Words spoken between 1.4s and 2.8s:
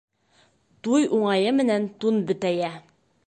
менән тун бөтәйә.